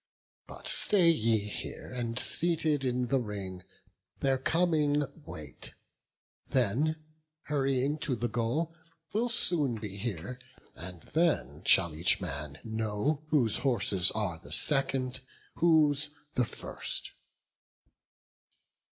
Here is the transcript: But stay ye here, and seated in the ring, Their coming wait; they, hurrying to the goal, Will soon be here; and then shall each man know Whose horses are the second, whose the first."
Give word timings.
But 0.47 0.67
stay 0.67 1.11
ye 1.11 1.37
here, 1.37 1.93
and 1.95 2.17
seated 2.17 2.83
in 2.83 3.09
the 3.09 3.19
ring, 3.19 3.61
Their 4.19 4.39
coming 4.39 5.03
wait; 5.27 5.75
they, 6.49 6.95
hurrying 7.43 7.99
to 7.99 8.15
the 8.15 8.27
goal, 8.27 8.73
Will 9.13 9.29
soon 9.29 9.75
be 9.75 9.97
here; 9.97 10.39
and 10.75 11.01
then 11.03 11.63
shall 11.65 11.93
each 11.93 12.19
man 12.19 12.57
know 12.63 13.21
Whose 13.27 13.57
horses 13.57 14.09
are 14.15 14.39
the 14.39 14.51
second, 14.51 15.19
whose 15.57 16.09
the 16.33 16.45
first." 16.45 17.11